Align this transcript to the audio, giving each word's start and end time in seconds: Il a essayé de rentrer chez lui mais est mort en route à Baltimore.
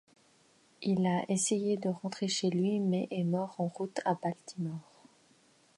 Il 0.81 1.05
a 1.05 1.29
essayé 1.31 1.77
de 1.77 1.87
rentrer 1.89 2.27
chez 2.27 2.49
lui 2.49 2.79
mais 2.79 3.07
est 3.11 3.23
mort 3.23 3.53
en 3.59 3.67
route 3.67 4.01
à 4.03 4.15
Baltimore. 4.15 5.03